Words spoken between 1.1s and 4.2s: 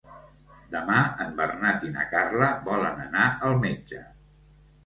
en Bernat i na Carla volen anar al metge.